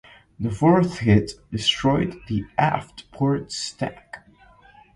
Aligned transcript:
The 0.39 0.49
fourth 0.49 0.97
hit 0.97 1.33
destroyed 1.51 2.19
the 2.27 2.45
aft 2.57 3.11
port 3.11 3.51
stack. 3.51 4.27